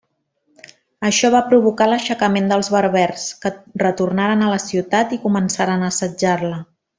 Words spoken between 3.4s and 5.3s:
que retornaren a la ciutat i